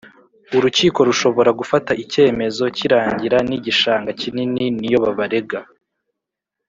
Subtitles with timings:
[0.57, 5.59] Urukiko rushobora gufata icyemezo cy irangira n igishanga kinini niyo babarega